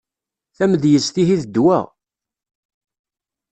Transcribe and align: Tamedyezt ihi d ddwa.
Tamedyezt 0.57 1.15
ihi 1.21 1.35
d 1.41 1.43
ddwa. 1.47 1.77